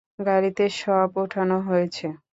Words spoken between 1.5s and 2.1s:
হয়েছে।